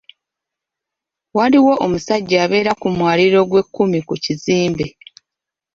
[1.37, 4.87] Waliwo omusajja abeera ku mwaliiro ogwekkumi ku kizimbe.